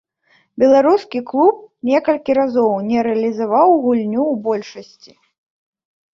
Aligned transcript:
Беларускі 0.61 1.19
клуб 1.29 1.55
некалькі 1.89 2.31
разоў 2.39 2.73
не 2.89 2.97
рэалізаваў 3.09 3.69
гульню 3.83 4.23
ў 4.27 4.43
большасці. 4.51 5.11